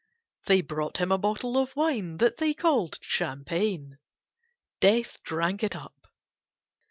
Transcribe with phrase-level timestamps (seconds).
[0.47, 3.99] They brought him a bottle of wine that they called champagne.
[4.79, 6.07] Death drank it up.